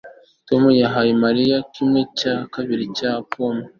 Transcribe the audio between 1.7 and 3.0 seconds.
kimwe cya kabiri